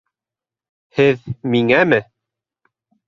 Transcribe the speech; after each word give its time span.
Һеҙ... 1.01 1.21
миңәме? 1.57 2.03